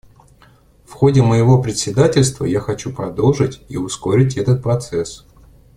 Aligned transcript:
В 0.85 0.93
ходе 0.93 1.21
моего 1.21 1.61
председательства 1.61 2.45
я 2.45 2.59
хочу 2.59 2.91
продолжить— 2.91 3.61
и 3.69 3.77
ускорить— 3.77 4.35
этот 4.35 4.63
процесс. 4.63 5.27